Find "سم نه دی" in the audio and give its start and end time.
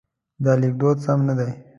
1.05-1.49